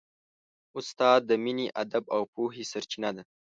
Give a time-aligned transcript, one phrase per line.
[0.77, 3.23] استاد د مینې، ادب او پوهې سرچینه ده.